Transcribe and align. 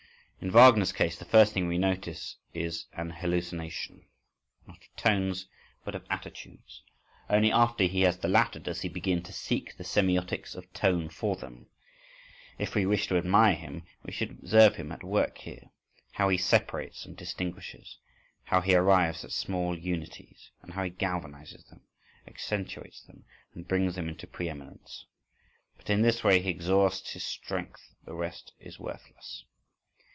In 0.43 0.49
Wagner's 0.49 0.91
case 0.91 1.19
the 1.19 1.23
first 1.25 1.53
thing 1.53 1.67
we 1.67 1.77
notice 1.77 2.35
is 2.51 2.87
an 2.93 3.11
hallucination, 3.11 4.07
not 4.65 4.79
of 4.81 4.95
tones, 4.95 5.45
but 5.85 5.93
of 5.93 6.03
attitudes. 6.09 6.81
Only 7.29 7.51
after 7.51 7.83
he 7.83 8.01
has 8.01 8.17
the 8.17 8.27
latter 8.27 8.57
does 8.57 8.81
he 8.81 8.89
begin 8.89 9.21
to 9.21 9.33
seek 9.33 9.77
the 9.77 9.83
semiotics 9.83 10.55
of 10.55 10.73
tone 10.73 11.09
for 11.09 11.35
them. 11.35 11.67
If 12.57 12.73
we 12.73 12.87
wish 12.87 13.05
to 13.09 13.17
admire 13.19 13.53
him, 13.53 13.83
we 14.03 14.11
should 14.11 14.31
observe 14.31 14.77
him 14.77 14.91
at 14.91 15.03
work 15.03 15.37
here: 15.37 15.69
how 16.13 16.29
he 16.29 16.39
separates 16.39 17.05
and 17.05 17.15
distinguishes, 17.15 17.99
how 18.45 18.61
he 18.61 18.73
arrives 18.73 19.23
at 19.23 19.31
small 19.31 19.77
unities, 19.77 20.49
and 20.63 20.73
how 20.73 20.83
he 20.85 20.89
galvanises 20.89 21.69
them, 21.69 21.81
accentuates 22.27 23.03
them, 23.03 23.25
and 23.53 23.67
brings 23.67 23.93
them 23.93 24.09
into 24.09 24.25
pre 24.25 24.49
eminence. 24.49 25.05
But 25.77 25.91
in 25.91 26.01
this 26.01 26.23
way 26.23 26.41
he 26.41 26.49
exhausts 26.49 27.11
his 27.13 27.23
strength 27.23 27.93
the 28.05 28.15
rest 28.15 28.53
is 28.59 28.79
worthless. 28.79 29.45